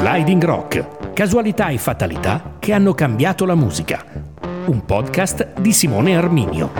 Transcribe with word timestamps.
Sliding 0.00 0.42
Rock, 0.42 1.12
casualità 1.12 1.68
e 1.68 1.76
fatalità 1.76 2.54
che 2.58 2.72
hanno 2.72 2.94
cambiato 2.94 3.44
la 3.44 3.54
musica. 3.54 4.02
Un 4.64 4.86
podcast 4.86 5.60
di 5.60 5.74
Simone 5.74 6.16
Arminio. 6.16 6.70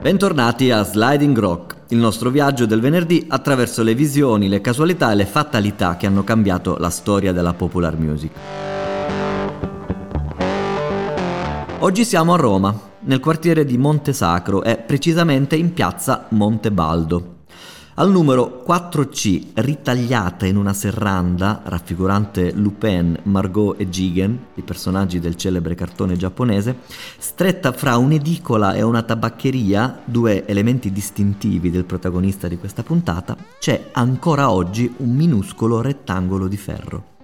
Bentornati 0.00 0.70
a 0.70 0.84
Sliding 0.84 1.36
Rock, 1.36 1.76
il 1.88 1.98
nostro 1.98 2.30
viaggio 2.30 2.66
del 2.66 2.78
venerdì 2.78 3.26
attraverso 3.28 3.82
le 3.82 3.96
visioni, 3.96 4.46
le 4.48 4.60
casualità 4.60 5.10
e 5.10 5.16
le 5.16 5.26
fatalità 5.26 5.96
che 5.96 6.06
hanno 6.06 6.22
cambiato 6.22 6.76
la 6.78 6.90
storia 6.90 7.32
della 7.32 7.54
popular 7.54 7.98
music. 7.98 8.30
Oggi 11.80 12.04
siamo 12.04 12.34
a 12.34 12.36
Roma, 12.36 12.72
nel 13.00 13.18
quartiere 13.18 13.64
di 13.64 13.76
Monte 13.76 14.12
Sacro 14.12 14.62
e 14.62 14.76
precisamente 14.76 15.56
in 15.56 15.72
piazza 15.72 16.26
Montebaldo. 16.28 17.37
Al 17.98 18.12
numero 18.12 18.62
4C, 18.64 19.46
ritagliata 19.54 20.46
in 20.46 20.54
una 20.54 20.72
serranda 20.72 21.62
raffigurante 21.64 22.52
Lupin, 22.52 23.18
Margot 23.24 23.74
e 23.80 23.88
Jigen, 23.88 24.38
i 24.54 24.62
personaggi 24.62 25.18
del 25.18 25.34
celebre 25.34 25.74
cartone 25.74 26.16
giapponese, 26.16 26.76
stretta 27.18 27.72
fra 27.72 27.96
un'edicola 27.96 28.74
e 28.74 28.82
una 28.82 29.02
tabaccheria, 29.02 30.02
due 30.04 30.46
elementi 30.46 30.92
distintivi 30.92 31.72
del 31.72 31.86
protagonista 31.86 32.46
di 32.46 32.56
questa 32.56 32.84
puntata, 32.84 33.36
c'è 33.58 33.88
ancora 33.90 34.52
oggi 34.52 34.94
un 34.98 35.16
minuscolo 35.16 35.80
rettangolo 35.80 36.46
di 36.46 36.56
ferro. 36.56 37.17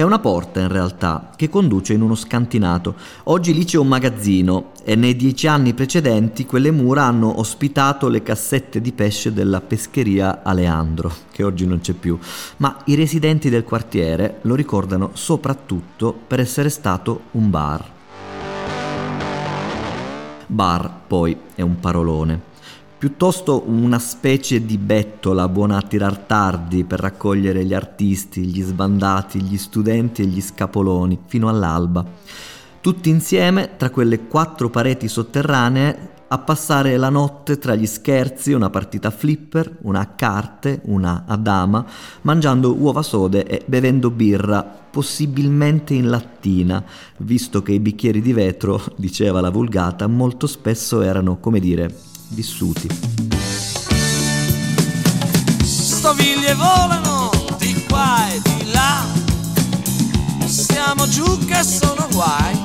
È 0.00 0.02
una 0.02 0.18
porta 0.18 0.60
in 0.60 0.68
realtà 0.68 1.28
che 1.36 1.50
conduce 1.50 1.92
in 1.92 2.00
uno 2.00 2.14
scantinato. 2.14 2.94
Oggi 3.24 3.52
lì 3.52 3.66
c'è 3.66 3.76
un 3.76 3.86
magazzino 3.86 4.70
e 4.82 4.94
nei 4.94 5.14
dieci 5.14 5.46
anni 5.46 5.74
precedenti 5.74 6.46
quelle 6.46 6.70
mura 6.70 7.02
hanno 7.02 7.38
ospitato 7.38 8.08
le 8.08 8.22
cassette 8.22 8.80
di 8.80 8.92
pesce 8.92 9.34
della 9.34 9.60
pescheria 9.60 10.42
Aleandro, 10.42 11.12
che 11.30 11.42
oggi 11.42 11.66
non 11.66 11.80
c'è 11.80 11.92
più, 11.92 12.18
ma 12.56 12.78
i 12.86 12.94
residenti 12.94 13.50
del 13.50 13.62
quartiere 13.62 14.38
lo 14.44 14.54
ricordano 14.54 15.10
soprattutto 15.12 16.18
per 16.26 16.40
essere 16.40 16.70
stato 16.70 17.24
un 17.32 17.50
bar. 17.50 17.84
Bar, 20.46 20.92
poi, 21.08 21.36
è 21.54 21.60
un 21.60 21.78
parolone 21.78 22.48
piuttosto 23.00 23.62
una 23.66 23.98
specie 23.98 24.66
di 24.66 24.76
bettola 24.76 25.48
buona 25.48 25.78
a 25.78 25.80
tirar 25.80 26.18
tardi 26.18 26.84
per 26.84 27.00
raccogliere 27.00 27.64
gli 27.64 27.72
artisti, 27.72 28.44
gli 28.44 28.60
sbandati, 28.60 29.40
gli 29.40 29.56
studenti 29.56 30.20
e 30.20 30.26
gli 30.26 30.42
scapoloni 30.42 31.18
fino 31.24 31.48
all'alba. 31.48 32.04
Tutti 32.82 33.08
insieme, 33.08 33.78
tra 33.78 33.88
quelle 33.88 34.26
quattro 34.26 34.68
pareti 34.68 35.08
sotterranee, 35.08 36.08
a 36.28 36.38
passare 36.40 36.98
la 36.98 37.08
notte 37.08 37.56
tra 37.56 37.74
gli 37.74 37.86
scherzi, 37.86 38.52
una 38.52 38.68
partita 38.68 39.10
flipper, 39.10 39.78
una 39.84 40.00
a 40.00 40.06
carte, 40.08 40.82
una 40.84 41.24
a 41.26 41.36
dama, 41.36 41.82
mangiando 42.20 42.74
uova 42.74 43.00
sode 43.00 43.46
e 43.46 43.62
bevendo 43.64 44.10
birra, 44.10 44.62
possibilmente 44.62 45.94
in 45.94 46.10
lattina, 46.10 46.84
visto 47.20 47.62
che 47.62 47.72
i 47.72 47.80
bicchieri 47.80 48.20
di 48.20 48.34
vetro, 48.34 48.78
diceva 48.96 49.40
la 49.40 49.48
vulgata, 49.48 50.06
molto 50.06 50.46
spesso 50.46 51.00
erano, 51.00 51.38
come 51.38 51.60
dire, 51.60 52.08
vissuti. 52.30 52.88
Stoviglie 55.62 56.54
volano 56.54 57.30
di 57.58 57.84
qua 57.88 58.28
e 58.30 58.40
di 58.42 58.70
là, 58.72 59.04
siamo 60.46 61.06
giù 61.08 61.38
che 61.44 61.62
sono 61.62 62.06
guai. 62.12 62.58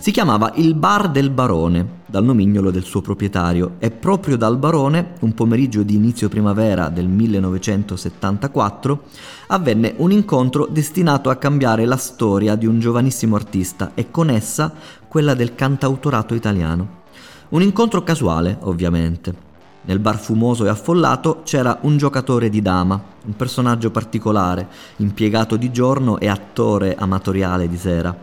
Si 0.00 0.10
chiamava 0.12 0.52
il 0.56 0.74
Bar 0.74 1.08
del 1.10 1.30
Barone, 1.30 2.04
dal 2.16 2.24
nomignolo 2.24 2.70
del 2.70 2.84
suo 2.84 3.02
proprietario, 3.02 3.74
e 3.78 3.90
proprio 3.90 4.38
dal 4.38 4.56
Barone, 4.56 5.16
un 5.20 5.34
pomeriggio 5.34 5.82
di 5.82 5.96
inizio 5.96 6.30
primavera 6.30 6.88
del 6.88 7.08
1974, 7.08 9.02
avvenne 9.48 9.92
un 9.98 10.12
incontro 10.12 10.66
destinato 10.70 11.28
a 11.28 11.36
cambiare 11.36 11.84
la 11.84 11.98
storia 11.98 12.54
di 12.54 12.64
un 12.64 12.80
giovanissimo 12.80 13.36
artista 13.36 13.90
e 13.92 14.10
con 14.10 14.30
essa 14.30 14.72
quella 15.06 15.34
del 15.34 15.54
cantautorato 15.54 16.34
italiano. 16.34 17.02
Un 17.50 17.60
incontro 17.60 18.02
casuale, 18.02 18.56
ovviamente. 18.62 19.44
Nel 19.82 19.98
bar 19.98 20.18
fumoso 20.18 20.64
e 20.64 20.70
affollato 20.70 21.42
c'era 21.44 21.80
un 21.82 21.98
giocatore 21.98 22.48
di 22.48 22.62
dama, 22.62 22.98
un 23.26 23.36
personaggio 23.36 23.90
particolare, 23.90 24.66
impiegato 24.96 25.56
di 25.56 25.70
giorno 25.70 26.18
e 26.18 26.28
attore 26.28 26.94
amatoriale 26.94 27.68
di 27.68 27.76
sera, 27.76 28.16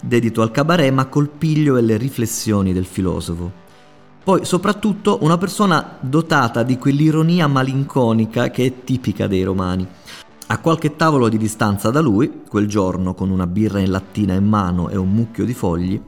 dedito 0.00 0.42
al 0.42 0.50
cabaret 0.50 0.92
ma 0.92 1.06
col 1.06 1.28
piglio 1.28 1.76
e 1.76 1.82
le 1.82 1.96
riflessioni 1.96 2.72
del 2.72 2.86
filosofo. 2.86 3.68
Poi 4.22 4.44
soprattutto 4.44 5.18
una 5.22 5.38
persona 5.38 5.96
dotata 6.00 6.62
di 6.62 6.78
quell'ironia 6.78 7.46
malinconica 7.46 8.50
che 8.50 8.66
è 8.66 8.84
tipica 8.84 9.26
dei 9.26 9.42
romani. 9.42 9.86
A 10.48 10.58
qualche 10.58 10.96
tavolo 10.96 11.28
di 11.28 11.38
distanza 11.38 11.90
da 11.90 12.00
lui, 12.00 12.42
quel 12.48 12.66
giorno 12.66 13.14
con 13.14 13.30
una 13.30 13.46
birra 13.46 13.78
in 13.78 13.90
lattina 13.90 14.34
in 14.34 14.46
mano 14.46 14.88
e 14.88 14.96
un 14.96 15.10
mucchio 15.10 15.44
di 15.44 15.54
fogli, 15.54 16.00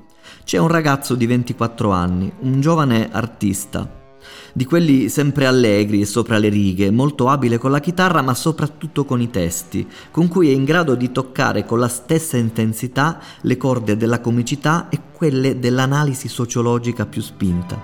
c'è 0.44 0.58
un 0.58 0.68
ragazzo 0.68 1.14
di 1.14 1.26
24 1.26 1.90
anni, 1.90 2.32
un 2.40 2.60
giovane 2.60 3.08
artista, 3.10 4.01
di 4.52 4.64
quelli 4.64 5.08
sempre 5.08 5.46
allegri 5.46 6.00
e 6.00 6.06
sopra 6.06 6.38
le 6.38 6.48
righe, 6.48 6.90
molto 6.90 7.28
abile 7.28 7.58
con 7.58 7.70
la 7.70 7.80
chitarra 7.80 8.22
ma 8.22 8.34
soprattutto 8.34 9.04
con 9.04 9.20
i 9.20 9.30
testi, 9.30 9.86
con 10.10 10.28
cui 10.28 10.50
è 10.50 10.52
in 10.52 10.64
grado 10.64 10.94
di 10.94 11.12
toccare 11.12 11.64
con 11.64 11.78
la 11.78 11.88
stessa 11.88 12.36
intensità 12.36 13.18
le 13.42 13.56
corde 13.56 13.96
della 13.96 14.20
comicità 14.20 14.88
e 14.88 14.98
quelle 15.12 15.58
dell'analisi 15.58 16.28
sociologica 16.28 17.06
più 17.06 17.22
spinta. 17.22 17.80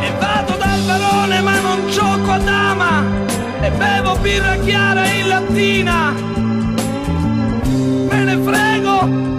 E 0.00 0.12
vado 0.18 0.56
dal 0.56 0.80
barone 0.86 1.40
ma 1.40 1.60
non 1.60 1.90
gioco 1.90 2.30
a 2.30 2.38
dama, 2.38 3.04
e 3.60 3.70
bevo 3.70 4.16
birra 4.18 4.56
chiara 4.56 5.10
in 5.10 5.28
lattina. 5.28 6.12
Me 8.08 8.24
ne 8.24 8.38
frego 8.42 9.31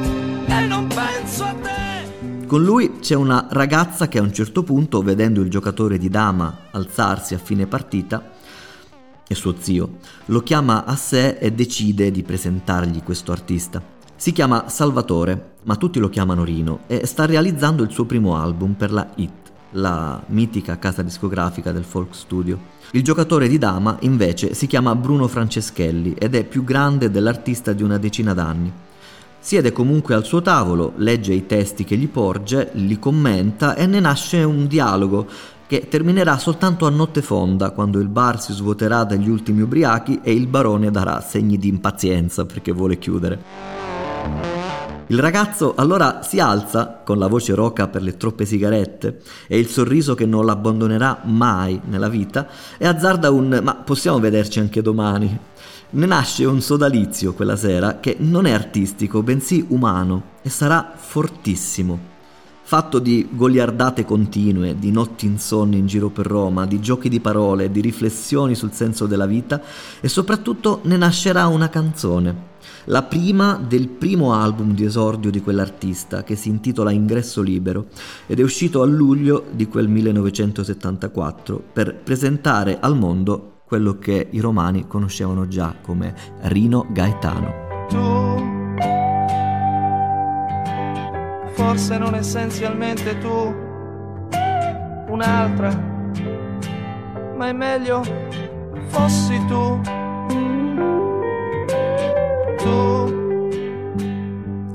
con 2.54 2.64
lui 2.64 3.00
c'è 3.00 3.16
una 3.16 3.48
ragazza 3.50 4.08
che 4.08 4.20
a 4.20 4.22
un 4.22 4.32
certo 4.32 4.62
punto, 4.62 5.02
vedendo 5.02 5.42
il 5.42 5.50
giocatore 5.50 5.98
di 5.98 6.08
dama 6.08 6.56
alzarsi 6.70 7.34
a 7.34 7.40
fine 7.40 7.66
partita, 7.66 8.30
e 9.28 9.34
suo 9.34 9.56
zio, 9.58 9.98
lo 10.26 10.42
chiama 10.42 10.86
a 10.86 10.96
sé 10.96 11.40
e 11.40 11.52
decide 11.52 12.12
di 12.12 12.22
presentargli 12.22 13.02
questo 13.02 13.32
artista. 13.32 13.82
Si 14.16 14.32
chiama 14.34 14.70
Salvatore, 14.70 15.54
ma 15.64 15.78
tutti 15.78 15.98
lo 15.98 16.10
chiamano 16.10 16.44
Rino, 16.44 16.82
e 16.86 17.08
sta 17.08 17.26
realizzando 17.26 17.82
il 17.82 17.90
suo 17.90 18.06
primo 18.06 18.38
album 18.38 18.74
per 18.74 18.92
la 18.92 19.10
Hit, 19.16 19.52
la 19.72 20.22
mitica 20.28 20.78
casa 20.78 21.02
discografica 21.02 21.72
del 21.72 21.84
folk 21.84 22.14
studio. 22.14 22.60
Il 22.92 23.02
giocatore 23.02 23.48
di 23.48 23.58
dama, 23.58 23.98
invece, 24.02 24.54
si 24.54 24.68
chiama 24.68 24.94
Bruno 24.94 25.28
Franceschelli 25.28 26.14
ed 26.14 26.36
è 26.36 26.44
più 26.44 26.64
grande 26.64 27.10
dell'artista 27.10 27.74
di 27.74 27.82
una 27.82 27.98
decina 27.98 28.36
d'anni. 28.36 28.72
Siede 29.44 29.74
comunque 29.74 30.16
al 30.16 30.24
suo 30.24 30.42
tavolo, 30.42 30.94
legge 30.96 31.34
i 31.34 31.46
testi 31.46 31.84
che 31.84 31.98
gli 31.98 32.08
porge, 32.08 32.70
li 32.76 32.98
commenta 32.98 33.76
e 33.76 33.86
ne 33.88 34.00
nasce 34.00 34.42
un 34.42 34.68
dialogo 34.68 35.28
che 35.68 35.90
terminerà 35.90 36.38
soltanto 36.38 36.86
a 36.86 36.90
notte 36.90 37.22
fonda, 37.22 37.72
quando 37.72 38.00
il 38.00 38.08
bar 38.08 38.42
si 38.42 38.54
svuoterà 38.54 39.04
dagli 39.04 39.28
ultimi 39.28 39.62
ubriachi 39.62 40.22
e 40.24 40.32
il 40.32 40.48
barone 40.48 40.92
darà 40.92 41.20
segni 41.20 41.58
di 41.58 41.68
impazienza 41.68 42.46
perché 42.46 42.72
vuole 42.72 42.98
chiudere. 42.98 43.42
Il 45.08 45.20
ragazzo 45.20 45.74
allora 45.76 46.22
si 46.24 46.40
alza, 46.40 47.02
con 47.04 47.20
la 47.20 47.28
voce 47.28 47.54
roca 47.54 47.90
per 47.90 48.02
le 48.02 48.16
troppe 48.16 48.46
sigarette 48.46 49.20
e 49.48 49.60
il 49.60 49.68
sorriso 49.68 50.16
che 50.16 50.26
non 50.26 50.46
l'abbandonerà 50.46 51.20
mai 51.26 51.82
nella 51.84 52.08
vita, 52.08 52.48
e 52.78 52.88
azzarda 52.88 53.30
un 53.30 53.60
ma 53.62 53.76
possiamo 53.76 54.20
vederci 54.20 54.60
anche 54.60 54.82
domani, 54.82 55.38
ne 55.96 56.06
nasce 56.08 56.46
un 56.46 56.60
sodalizio 56.60 57.34
quella 57.34 57.56
sera 57.56 58.00
che 58.00 58.16
non 58.20 58.46
è 58.46 58.52
artistico, 58.52 59.22
bensì 59.22 59.64
umano 59.70 60.32
e 60.42 60.50
sarà 60.50 60.94
fortissimo. 60.96 62.12
Fatto 62.66 62.98
di 62.98 63.28
goliardate 63.30 64.04
continue, 64.04 64.80
di 64.80 64.90
notti 64.90 65.28
insonni 65.28 65.78
in 65.78 65.86
giro 65.86 66.10
per 66.10 66.26
Roma, 66.26 66.66
di 66.66 66.80
giochi 66.80 67.10
di 67.10 67.20
parole, 67.20 67.70
di 67.70 67.82
riflessioni 67.82 68.56
sul 68.56 68.72
senso 68.72 69.06
della 69.06 69.28
vita 69.28 69.62
e 70.00 70.08
soprattutto 70.08 70.80
ne 70.84 70.98
nascerà 70.98 71.46
una 71.46 71.70
canzone, 71.70 72.52
la 72.86 73.04
prima 73.04 73.62
del 73.64 73.90
primo 73.90 74.34
album 74.34 74.74
di 74.74 74.86
esordio 74.86 75.30
di 75.30 75.42
quell'artista 75.42 76.24
che 76.24 76.36
si 76.36 76.50
intitola 76.50 76.90
Ingresso 76.90 77.42
Libero 77.42 77.88
ed 78.26 78.40
è 78.40 78.44
uscito 78.44 78.82
a 78.82 78.86
luglio 78.86 79.46
di 79.52 79.68
quel 79.68 79.90
1974 79.90 81.62
per 81.72 81.96
presentare 81.96 82.80
al 82.80 82.96
mondo 82.96 83.53
quello 83.74 83.98
che 83.98 84.28
i 84.30 84.40
romani 84.40 84.86
conoscevano 84.86 85.48
già 85.48 85.74
come 85.82 86.14
Rino 86.42 86.86
Gaetano. 86.92 87.88
Tu, 87.90 88.76
forse 91.54 91.98
non 91.98 92.14
essenzialmente 92.14 93.18
tu, 93.18 93.52
un'altra, 95.10 95.70
ma 97.36 97.48
è 97.48 97.52
meglio 97.52 98.04
fossi 98.90 99.44
tu. 99.48 99.82
Tu 102.58 103.23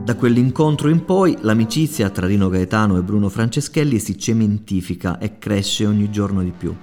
Da 0.08 0.16
quell'incontro 0.16 0.88
in 0.88 1.04
poi 1.04 1.36
l'amicizia 1.42 2.08
tra 2.08 2.26
Rino 2.26 2.48
Gaetano 2.48 2.96
e 2.96 3.02
Bruno 3.02 3.28
Franceschelli 3.28 3.98
si 3.98 4.16
cementifica 4.16 5.18
e 5.18 5.36
cresce 5.36 5.84
ogni 5.84 6.10
giorno 6.10 6.42
di 6.42 6.50
più. 6.56 6.74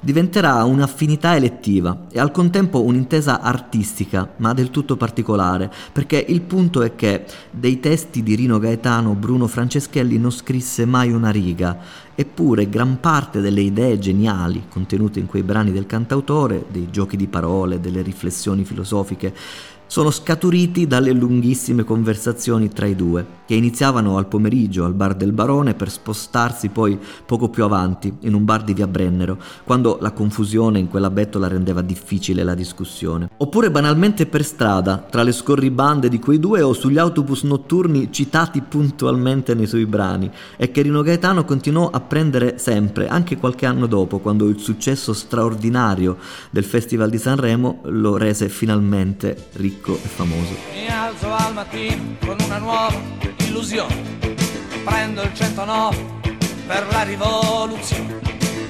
Diventerà 0.00 0.62
un'affinità 0.62 1.34
elettiva 1.34 2.06
e 2.08 2.20
al 2.20 2.30
contempo 2.30 2.84
un'intesa 2.84 3.40
artistica, 3.40 4.32
ma 4.36 4.54
del 4.54 4.70
tutto 4.70 4.96
particolare, 4.96 5.72
perché 5.92 6.24
il 6.28 6.40
punto 6.42 6.82
è 6.82 6.94
che 6.94 7.24
dei 7.50 7.80
testi 7.80 8.22
di 8.22 8.36
Rino 8.36 8.60
Gaetano 8.60 9.14
Bruno 9.14 9.48
Franceschelli 9.48 10.16
non 10.16 10.30
scrisse 10.30 10.84
mai 10.84 11.10
una 11.10 11.30
riga, 11.30 11.80
eppure 12.14 12.68
gran 12.68 13.00
parte 13.00 13.40
delle 13.40 13.60
idee 13.60 13.98
geniali 13.98 14.66
contenute 14.68 15.18
in 15.18 15.26
quei 15.26 15.42
brani 15.42 15.72
del 15.72 15.86
cantautore, 15.86 16.66
dei 16.70 16.88
giochi 16.92 17.16
di 17.16 17.26
parole, 17.26 17.80
delle 17.80 18.02
riflessioni 18.02 18.64
filosofiche, 18.64 19.34
sono 19.88 20.10
scaturiti 20.10 20.86
dalle 20.86 21.12
lunghissime 21.12 21.82
conversazioni 21.82 22.68
tra 22.68 22.84
i 22.84 22.94
due, 22.94 23.26
che 23.46 23.54
iniziavano 23.54 24.18
al 24.18 24.26
pomeriggio 24.26 24.84
al 24.84 24.92
bar 24.92 25.14
del 25.14 25.32
barone 25.32 25.72
per 25.72 25.90
spostarsi 25.90 26.68
poi 26.68 26.98
poco 27.24 27.48
più 27.48 27.64
avanti, 27.64 28.14
in 28.20 28.34
un 28.34 28.44
bar 28.44 28.64
di 28.64 28.74
via 28.74 28.86
Brennero, 28.86 29.38
quando 29.64 29.96
la 30.02 30.12
confusione 30.12 30.78
in 30.78 30.88
quella 30.88 31.08
bettola 31.08 31.48
rendeva 31.48 31.80
difficile 31.80 32.44
la 32.44 32.52
discussione. 32.52 33.30
Oppure 33.38 33.70
banalmente 33.70 34.26
per 34.26 34.44
strada, 34.44 34.98
tra 34.98 35.22
le 35.22 35.32
scorribande 35.32 36.10
di 36.10 36.18
quei 36.18 36.38
due 36.38 36.60
o 36.60 36.74
sugli 36.74 36.98
autobus 36.98 37.44
notturni 37.44 38.12
citati 38.12 38.60
puntualmente 38.60 39.54
nei 39.54 39.66
suoi 39.66 39.86
brani, 39.86 40.30
e 40.58 40.70
che 40.70 40.82
Rino 40.82 41.00
Gaetano 41.00 41.46
continuò 41.46 41.88
a 41.88 42.00
prendere 42.00 42.58
sempre, 42.58 43.08
anche 43.08 43.38
qualche 43.38 43.64
anno 43.64 43.86
dopo, 43.86 44.18
quando 44.18 44.48
il 44.48 44.58
successo 44.58 45.14
straordinario 45.14 46.18
del 46.50 46.64
Festival 46.64 47.08
di 47.08 47.18
Sanremo 47.18 47.80
lo 47.84 48.18
rese 48.18 48.50
finalmente 48.50 49.46
ricco 49.54 49.77
ricco 49.78 49.94
e 49.94 50.08
famoso. 50.08 50.56
Mi 50.72 50.88
alzo 50.88 51.32
al 51.32 51.54
mattino 51.54 52.16
con 52.24 52.36
una 52.44 52.58
nuova 52.58 53.00
illusione. 53.38 54.16
Prendo 54.84 55.22
il 55.22 55.34
109 55.34 55.96
per 56.66 56.86
la 56.90 57.02
rivoluzione. 57.02 58.20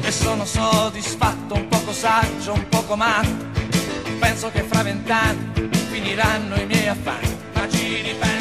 E 0.01 0.13
sono 0.13 0.45
soddisfatto, 0.45 1.55
un 1.55 1.69
poco 1.69 1.93
saggio, 1.93 2.53
un 2.53 2.69
poco 2.69 2.97
matto. 2.97 3.47
Penso 4.19 4.51
che 4.51 4.63
fra 4.63 4.83
vent'anni 4.83 5.69
finiranno 5.91 6.57
i 6.57 6.67
miei 6.67 6.89
affari. 6.89 7.37
Ma 7.55 7.69
ci 7.69 8.03
ripenso 8.03 8.38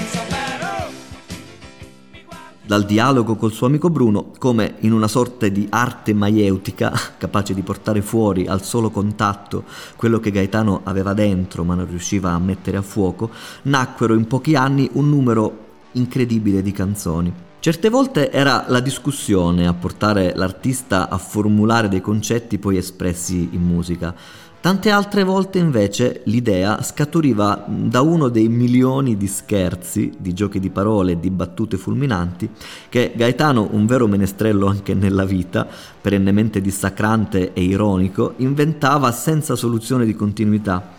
dal 2.68 2.86
dialogo 2.86 3.38
col 3.38 3.54
suo 3.54 3.66
amico 3.66 3.90
Bruno, 3.90 4.32
come 4.38 4.76
in 4.80 4.92
una 4.92 5.08
sorta 5.08 5.48
di 5.48 5.68
arte 5.70 6.14
maieutica, 6.14 6.92
capace 7.18 7.54
di 7.54 7.62
portare 7.62 8.02
fuori 8.02 8.46
al 8.46 8.62
solo 8.62 8.90
contatto 8.90 9.64
quello 9.96 10.20
che 10.20 10.32
Gaetano 10.32 10.82
aveva 10.84 11.14
dentro 11.14 11.64
ma 11.64 11.76
non 11.76 11.88
riusciva 11.88 12.32
a 12.32 12.40
mettere 12.40 12.76
a 12.76 12.82
fuoco, 12.82 13.30
nacquero 13.64 14.14
in 14.16 14.28
pochi 14.28 14.56
anni 14.56 14.90
un 14.94 15.10
numero 15.10 15.66
incredibile 15.94 16.62
di 16.62 16.74
canzoni. 16.74 17.34
Certe 17.60 17.90
volte 17.90 18.32
era 18.32 18.66
la 18.68 18.80
discussione 18.82 19.66
a 19.66 19.74
portare 19.74 20.34
l'artista 20.36 21.10
a 21.10 21.18
formulare 21.18 21.88
dei 21.88 22.02
concetti 22.02 22.60
poi 22.60 22.78
espressi 22.78 23.50
in 23.52 23.62
musica. 23.62 24.14
Tante 24.60 24.90
altre 24.90 25.24
volte 25.24 25.60
invece 25.60 26.22
l'idea 26.26 26.82
scaturiva 26.82 27.64
da 27.68 28.02
uno 28.02 28.28
dei 28.28 28.50
milioni 28.50 29.16
di 29.16 29.28
scherzi, 29.28 30.12
di 30.18 30.34
giochi 30.34 30.60
di 30.60 30.72
parole 30.72 31.14
e 31.14 31.20
di 31.20 31.30
battute 31.30 31.78
fulminanti 31.78 32.50
che 32.90 33.14
Gaetano, 33.16 33.70
un 33.72 33.86
vero 33.86 34.08
menestrello 34.08 34.66
anche 34.66 34.96
nella 34.96 35.26
vita, 35.26 35.66
perennemente 36.02 36.60
dissacrante 36.60 37.54
e 37.54 37.62
ironico, 37.62 38.34
inventava 38.38 39.12
senza 39.12 39.56
soluzione 39.56 40.06
di 40.06 40.16
continuità, 40.16 40.92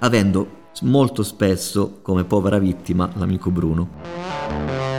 avendo 0.00 0.64
molto 0.82 1.22
spesso 1.22 2.00
come 2.02 2.24
povera 2.24 2.58
vittima 2.58 3.10
l'amico 3.14 3.50
Bruno. 3.50 4.95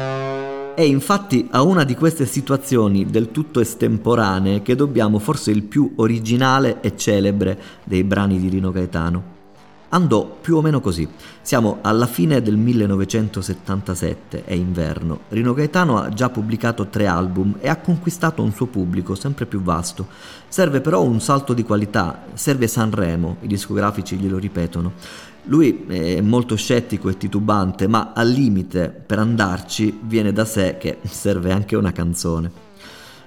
È 0.77 0.83
infatti 0.83 1.47
a 1.53 1.63
una 1.63 1.83
di 1.83 1.95
queste 1.95 2.27
situazioni 2.27 3.07
del 3.07 3.31
tutto 3.31 3.59
estemporanee 3.59 4.61
che 4.61 4.75
dobbiamo 4.75 5.17
forse 5.17 5.49
il 5.49 5.63
più 5.63 5.93
originale 5.95 6.81
e 6.81 6.95
celebre 6.95 7.59
dei 7.83 8.03
brani 8.03 8.39
di 8.39 8.47
Rino 8.47 8.69
Gaetano. 8.69 9.23
Andò 9.89 10.37
più 10.39 10.57
o 10.57 10.61
meno 10.61 10.79
così. 10.79 11.09
Siamo 11.41 11.79
alla 11.81 12.05
fine 12.05 12.43
del 12.43 12.57
1977, 12.57 14.43
è 14.45 14.53
inverno. 14.53 15.21
Rino 15.29 15.55
Gaetano 15.55 15.97
ha 15.97 16.09
già 16.09 16.29
pubblicato 16.29 16.85
tre 16.89 17.07
album 17.07 17.55
e 17.59 17.69
ha 17.69 17.77
conquistato 17.77 18.43
un 18.43 18.51
suo 18.51 18.67
pubblico 18.67 19.15
sempre 19.15 19.47
più 19.47 19.63
vasto. 19.63 20.05
Serve 20.47 20.79
però 20.81 21.01
un 21.01 21.19
salto 21.19 21.53
di 21.53 21.63
qualità, 21.63 22.25
serve 22.33 22.67
Sanremo, 22.67 23.37
i 23.41 23.47
discografici 23.47 24.15
glielo 24.15 24.37
ripetono. 24.37 24.91
Lui 25.47 25.85
è 25.87 26.21
molto 26.21 26.55
scettico 26.55 27.09
e 27.09 27.17
titubante, 27.17 27.87
ma 27.87 28.11
al 28.13 28.29
limite 28.29 28.89
per 28.89 29.19
andarci 29.19 29.97
viene 30.03 30.33
da 30.33 30.45
sé 30.45 30.77
che 30.77 30.97
serve 31.07 31.51
anche 31.51 31.75
una 31.75 31.91
canzone. 31.91 32.65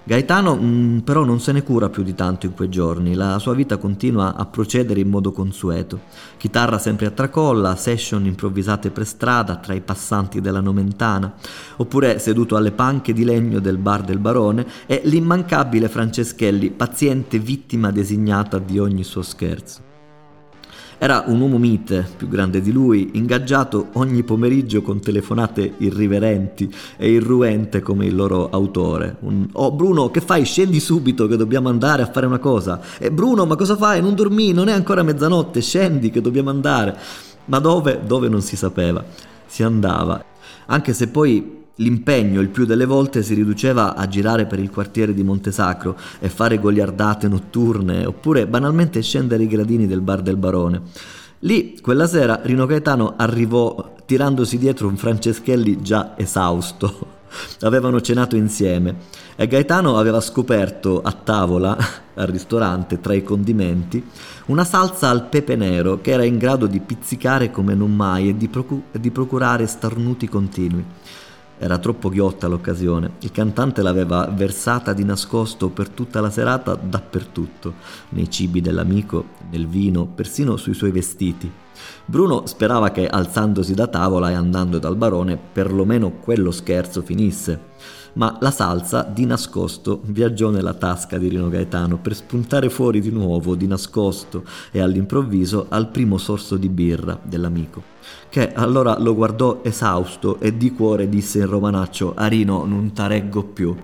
Gaetano 0.03 0.57
mh, 0.57 0.65
mm, 0.65 0.99
però 0.99 1.25
non 1.25 1.41
se 1.41 1.53
ne 1.53 1.63
cura 1.63 1.89
più 1.89 2.03
di 2.03 2.15
tanto 2.15 2.47
in 2.47 2.55
quei 2.55 2.69
giorni, 2.69 3.15
la 3.15 3.39
sua 3.39 3.55
vita 3.55 3.77
continua 3.77 4.35
a 4.35 4.45
procedere 4.45 5.01
in 5.01 5.09
modo 5.09 5.31
consueto. 5.31 6.01
Chitarra 6.37 6.79
sempre 6.79 7.07
a 7.07 7.11
tracolla, 7.11 7.77
session 7.77 8.25
improvvisate 8.27 8.91
per 8.91 9.07
strada 9.07 9.57
tra 9.57 9.75
i 9.75 9.81
passanti 9.81 10.41
della 10.41 10.61
Nomentana, 10.61 11.33
oppure 11.77 12.19
seduto 12.19 12.57
alle 12.57 12.73
panche 12.73 13.13
di 13.13 13.25
legno 13.25 13.61
del 13.61 13.79
bar 13.79 14.03
del 14.03 14.19
barone 14.19 14.67
e 14.87 15.03
l'immancabile 15.05 15.89
Franceschelli, 15.89 16.71
paziente 16.71 17.39
vittima 17.39 17.91
designata 17.91 18.59
di 18.59 18.79
ogni 18.79 19.05
suo 19.05 19.23
scherzo. 19.23 19.90
Era 21.03 21.25
un 21.29 21.41
uomo 21.41 21.57
mite, 21.57 22.07
più 22.15 22.29
grande 22.29 22.61
di 22.61 22.71
lui, 22.73 23.13
ingaggiato 23.15 23.89
ogni 23.95 24.23
pomeriggio 24.23 24.83
con 24.83 25.01
telefonate 25.01 25.77
irriverenti 25.79 26.71
e 26.99 27.13
irruente 27.13 27.81
come 27.81 28.05
il 28.05 28.15
loro 28.15 28.51
autore. 28.51 29.17
Un, 29.21 29.49
oh 29.53 29.73
Bruno, 29.73 30.11
che 30.11 30.21
fai? 30.21 30.45
Scendi 30.45 30.79
subito 30.79 31.27
che 31.27 31.39
dobbiamo 31.39 31.71
andare 31.71 32.03
a 32.03 32.11
fare 32.11 32.27
una 32.27 32.39
cosa. 32.39 32.83
E 32.99 33.11
Bruno, 33.11 33.47
ma 33.47 33.57
cosa 33.57 33.77
fai? 33.77 34.03
Non 34.03 34.15
dormi, 34.15 34.53
non 34.53 34.69
è 34.69 34.73
ancora 34.73 35.03
mezzanotte, 35.03 35.63
scendi 35.63 36.11
che 36.11 36.21
dobbiamo 36.21 36.51
andare. 36.51 36.95
Ma 37.47 37.61
dove? 37.61 38.03
Dove 38.07 38.29
non 38.29 38.43
si 38.43 38.57
sapeva. 38.57 39.03
Si 39.47 39.63
andava. 39.63 40.23
Anche 40.67 40.93
se 40.93 41.09
poi 41.09 41.60
L'impegno 41.81 42.43
il 42.43 42.51
più 42.51 42.67
delle 42.67 42.85
volte 42.85 43.23
si 43.23 43.33
riduceva 43.33 43.97
a 43.97 44.07
girare 44.07 44.45
per 44.45 44.59
il 44.59 44.71
quartiere 44.71 45.15
di 45.15 45.23
Montesacro 45.23 45.97
e 46.19 46.29
fare 46.29 46.59
goliardate 46.59 47.27
notturne 47.27 48.05
oppure 48.05 48.47
banalmente 48.47 49.01
scendere 49.01 49.45
i 49.45 49.49
gradini 49.49 49.87
del 49.87 50.03
bar 50.03 50.21
del 50.21 50.37
barone. 50.37 50.83
Lì, 51.41 51.79
quella 51.81 52.07
sera, 52.07 52.41
Rino 52.43 52.67
Gaetano 52.67 53.15
arrivò 53.17 53.95
tirandosi 54.05 54.59
dietro 54.59 54.89
un 54.89 54.99
Franceschelli 54.99 55.81
già 55.81 56.13
esausto. 56.19 57.19
Avevano 57.63 58.03
cenato 58.03 58.37
insieme 58.37 58.97
e 59.37 59.47
Gaetano 59.47 59.97
aveva 59.97 60.21
scoperto 60.21 61.01
a 61.01 61.13
tavola, 61.13 61.79
al 62.15 62.27
ristorante, 62.27 63.01
tra 63.01 63.15
i 63.15 63.23
condimenti, 63.23 64.05
una 64.47 64.65
salsa 64.65 65.09
al 65.09 65.29
pepe 65.29 65.57
nero 65.57 66.01
che 66.03 66.11
era 66.11 66.25
in 66.25 66.37
grado 66.37 66.67
di 66.67 66.81
pizzicare 66.81 67.51
come 67.51 67.75
non 67.75 67.95
mai 67.95 68.29
e 68.29 68.37
di, 68.37 68.49
procu- 68.49 68.83
di 68.99 69.11
procurare 69.11 69.67
starnuti 69.67 70.29
continui. 70.29 70.85
Era 71.63 71.77
troppo 71.77 72.09
ghiotta 72.09 72.47
l'occasione. 72.47 73.17
Il 73.21 73.33
cantante 73.33 73.83
l'aveva 73.83 74.27
versata 74.35 74.95
di 74.95 75.05
nascosto 75.05 75.69
per 75.69 75.91
tutta 75.91 76.23
la 76.23 76.31
serata 76.31 76.75
dappertutto, 76.75 77.75
nei 78.11 78.31
cibi 78.31 78.63
dell'amico, 78.63 79.27
nel 79.51 79.67
vino, 79.67 80.07
persino 80.07 80.57
sui 80.57 80.73
suoi 80.73 80.91
vestiti. 80.91 81.53
Bruno 82.07 82.47
sperava 82.47 82.91
che, 82.91 83.07
alzandosi 83.07 83.75
da 83.75 83.89
tavola 83.89 84.31
e 84.31 84.35
andando 84.35 84.79
dal 84.79 84.97
barone, 84.97 85.39
perlomeno 85.53 86.13
quello 86.13 86.51
scherzo 86.51 87.03
finisse 87.03 87.70
ma 88.15 88.37
la 88.41 88.51
salsa 88.51 89.03
di 89.03 89.25
nascosto 89.25 90.01
viaggiò 90.05 90.51
nella 90.51 90.75
tasca 90.75 91.19
di 91.19 91.29
Rino 91.29 91.49
Gaetano 91.49 91.99
per 91.99 92.15
spuntare 92.15 92.71
fuori 92.71 93.01
di 93.01 93.11
nuovo 93.11 93.55
di 93.55 93.67
nascosto 93.67 94.45
e 94.71 94.81
all'improvviso 94.81 95.67
al 95.69 95.89
primo 95.89 96.19
sorso 96.19 96.57
di 96.57 96.69
birra 96.69 97.19
dell'amico, 97.23 97.83
che 98.29 98.53
allora 98.53 98.99
lo 98.99 99.15
guardò 99.15 99.61
esausto 99.63 100.39
e 100.41 100.57
di 100.57 100.73
cuore 100.73 101.09
disse 101.09 101.39
in 101.39 101.47
romanaccio 101.47 102.15
a 102.15 102.27
Rino 102.27 102.65
non 102.65 102.93
tareggo 102.93 103.43
più. 103.45 103.77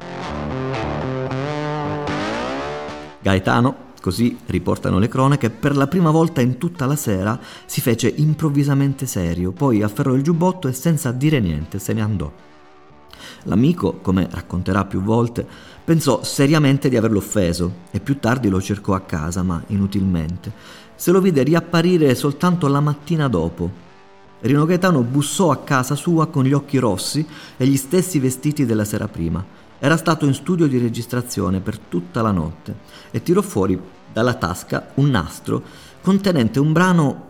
Gaetano 3.20 3.84
Così 4.06 4.38
riportano 4.46 5.00
le 5.00 5.08
cronache, 5.08 5.50
per 5.50 5.76
la 5.76 5.88
prima 5.88 6.12
volta 6.12 6.40
in 6.40 6.58
tutta 6.58 6.86
la 6.86 6.94
sera 6.94 7.40
si 7.64 7.80
fece 7.80 8.06
improvvisamente 8.06 9.04
serio, 9.04 9.50
poi 9.50 9.82
afferrò 9.82 10.14
il 10.14 10.22
giubbotto 10.22 10.68
e 10.68 10.72
senza 10.72 11.10
dire 11.10 11.40
niente 11.40 11.80
se 11.80 11.92
ne 11.92 12.02
andò. 12.02 12.32
L'amico, 13.44 13.98
come 14.02 14.28
racconterà 14.30 14.84
più 14.84 15.02
volte, 15.02 15.46
pensò 15.84 16.22
seriamente 16.22 16.88
di 16.88 16.96
averlo 16.96 17.18
offeso 17.18 17.72
e 17.90 18.00
più 18.00 18.18
tardi 18.18 18.48
lo 18.48 18.60
cercò 18.60 18.94
a 18.94 19.00
casa, 19.00 19.42
ma 19.42 19.62
inutilmente. 19.68 20.52
Se 20.94 21.10
lo 21.10 21.20
vide 21.20 21.42
riapparire 21.42 22.14
soltanto 22.14 22.68
la 22.68 22.80
mattina 22.80 23.28
dopo. 23.28 23.84
Rino 24.40 24.64
Gaetano 24.64 25.02
bussò 25.02 25.50
a 25.50 25.58
casa 25.58 25.94
sua 25.94 26.26
con 26.26 26.44
gli 26.44 26.52
occhi 26.52 26.78
rossi 26.78 27.26
e 27.56 27.66
gli 27.66 27.76
stessi 27.76 28.18
vestiti 28.18 28.64
della 28.66 28.84
sera 28.84 29.08
prima. 29.08 29.44
Era 29.78 29.96
stato 29.96 30.26
in 30.26 30.34
studio 30.34 30.66
di 30.66 30.78
registrazione 30.78 31.60
per 31.60 31.78
tutta 31.78 32.22
la 32.22 32.30
notte 32.30 32.76
e 33.10 33.22
tirò 33.22 33.42
fuori 33.42 33.78
dalla 34.12 34.34
tasca 34.34 34.92
un 34.94 35.10
nastro 35.10 35.62
contenente 36.00 36.60
un 36.60 36.72
brano 36.72 37.24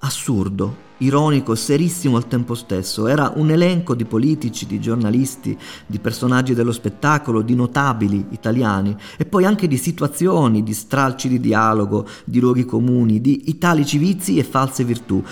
assurdo, 0.00 0.86
ironico, 0.98 1.54
serissimo 1.54 2.16
al 2.16 2.26
tempo 2.26 2.54
stesso. 2.54 3.06
Era 3.06 3.32
un 3.36 3.50
elenco 3.50 3.94
di 3.94 4.04
politici, 4.04 4.66
di 4.66 4.80
giornalisti, 4.80 5.56
di 5.86 5.98
personaggi 5.98 6.54
dello 6.54 6.72
spettacolo, 6.72 7.42
di 7.42 7.54
notabili 7.54 8.26
italiani 8.30 8.96
e 9.16 9.24
poi 9.24 9.44
anche 9.44 9.68
di 9.68 9.76
situazioni, 9.76 10.62
di 10.62 10.74
stralci 10.74 11.28
di 11.28 11.40
dialogo, 11.40 12.06
di 12.24 12.40
luoghi 12.40 12.64
comuni, 12.64 13.20
di 13.20 13.48
italici 13.48 13.98
vizi 13.98 14.38
e 14.38 14.44
false 14.44 14.84
virtù. 14.84 15.22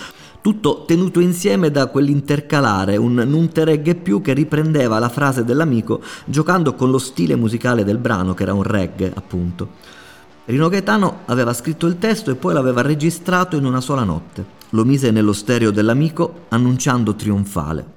Tutto 0.41 0.85
tenuto 0.85 1.19
insieme 1.19 1.71
da 1.71 1.87
quell'intercalare, 1.87 2.95
un 2.95 3.15
non 3.15 3.49
te 3.49 3.95
più 3.95 4.21
che 4.21 4.33
riprendeva 4.33 4.97
la 4.97 5.09
frase 5.09 5.43
dell'amico 5.43 6.01
giocando 6.25 6.73
con 6.73 6.89
lo 6.89 6.99
stile 6.99 7.35
musicale 7.35 7.83
del 7.83 7.97
brano, 7.97 8.33
che 8.33 8.43
era 8.43 8.53
un 8.53 8.63
reggae, 8.63 9.11
appunto. 9.13 9.95
Rino 10.47 10.69
Gaetano 10.69 11.23
aveva 11.25 11.51
scritto 11.53 11.87
il 11.87 11.97
testo 11.97 12.31
e 12.31 12.35
poi 12.35 12.53
l'aveva 12.53 12.81
registrato 12.81 13.57
in 13.57 13.65
una 13.65 13.81
sola 13.81 14.05
notte. 14.05 14.45
Lo 14.69 14.85
mise 14.85 15.11
nello 15.11 15.33
stereo 15.33 15.71
dell'amico 15.71 16.45
annunciando 16.47 17.15
trionfale. 17.15 17.95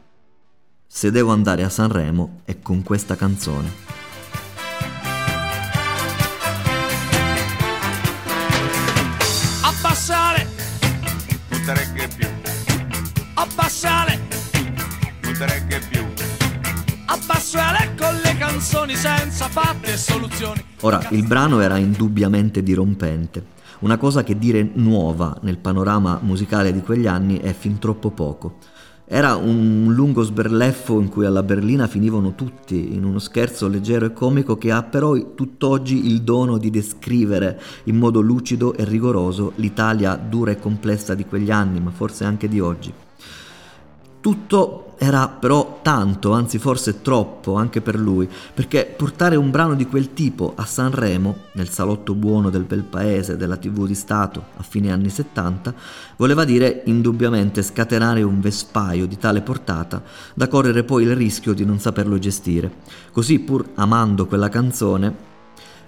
Se 0.85 1.12
devo 1.12 1.30
andare 1.30 1.62
a 1.62 1.69
Sanremo 1.69 2.40
è 2.45 2.59
con 2.61 2.83
questa 2.83 3.14
canzone. 3.14 3.71
Abbassare, 9.62 10.49
non 11.50 11.62
te 11.64 11.73
regge 11.75 12.09
più, 12.16 12.28
abbassare, 13.35 14.21
non 15.23 15.33
te 15.38 15.47
regge 15.47 15.80
più. 15.88 16.04
abbassare 17.07 17.89
canzoni 18.50 18.97
senza 18.97 19.47
fatte 19.47 19.92
e 19.92 19.97
soluzioni. 19.97 20.61
Ora, 20.80 21.07
il 21.11 21.25
brano 21.25 21.61
era 21.61 21.76
indubbiamente 21.76 22.64
dirompente. 22.64 23.59
Una 23.80 23.97
cosa 23.97 24.25
che 24.25 24.37
dire 24.37 24.71
nuova 24.75 25.38
nel 25.42 25.59
panorama 25.59 26.19
musicale 26.21 26.73
di 26.73 26.80
quegli 26.80 27.07
anni 27.07 27.38
è 27.38 27.52
fin 27.52 27.78
troppo 27.78 28.11
poco. 28.11 28.57
Era 29.04 29.37
un 29.37 29.95
lungo 29.95 30.25
sberleffo 30.25 30.99
in 31.00 31.09
cui 31.09 31.26
alla 31.26 31.45
berlina 31.45 31.87
finivano 31.87 32.35
tutti, 32.35 32.92
in 32.92 33.04
uno 33.04 33.21
scherzo 33.21 33.69
leggero 33.69 34.07
e 34.07 34.12
comico 34.12 34.59
che 34.59 34.73
ha 34.73 34.83
però 34.83 35.14
tutt'oggi 35.33 36.07
il 36.07 36.23
dono 36.23 36.59
di 36.59 36.71
descrivere 36.71 37.61
in 37.85 37.97
modo 37.97 38.21
lucido 38.21 38.75
e 38.75 38.85
rigoroso 38.85 39.52
l'Italia 39.57 40.16
dura 40.16 40.50
e 40.50 40.59
complessa 40.59 41.14
di 41.14 41.25
quegli 41.25 41.52
anni, 41.52 41.80
ma 41.80 41.92
forse 41.92 42.25
anche 42.25 42.49
di 42.49 42.59
oggi. 42.59 42.92
Tutto 44.20 44.90
era 44.98 45.28
però 45.28 45.80
tanto, 45.80 46.32
anzi 46.32 46.58
forse 46.58 47.00
troppo 47.00 47.54
anche 47.54 47.80
per 47.80 47.98
lui, 47.98 48.28
perché 48.52 48.84
portare 48.84 49.34
un 49.34 49.50
brano 49.50 49.74
di 49.74 49.86
quel 49.86 50.12
tipo 50.12 50.52
a 50.56 50.66
Sanremo, 50.66 51.36
nel 51.52 51.70
salotto 51.70 52.14
buono 52.14 52.50
del 52.50 52.64
bel 52.64 52.82
paese 52.82 53.38
della 53.38 53.56
TV 53.56 53.86
di 53.86 53.94
Stato 53.94 54.44
a 54.58 54.62
fine 54.62 54.92
anni 54.92 55.08
70, 55.08 55.72
voleva 56.16 56.44
dire 56.44 56.82
indubbiamente 56.84 57.62
scatenare 57.62 58.20
un 58.20 58.40
vespaio 58.40 59.06
di 59.06 59.16
tale 59.16 59.40
portata 59.40 60.02
da 60.34 60.48
correre 60.48 60.84
poi 60.84 61.04
il 61.04 61.16
rischio 61.16 61.54
di 61.54 61.64
non 61.64 61.78
saperlo 61.78 62.18
gestire. 62.18 62.70
Così 63.12 63.38
pur 63.38 63.70
amando 63.76 64.26
quella 64.26 64.50
canzone, 64.50 65.29